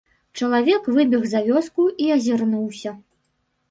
Чалавек 0.39 0.89
выбег 0.95 1.29
за 1.35 1.43
вёску 1.51 1.87
і 2.07 2.11
азірнуўся. 2.19 3.01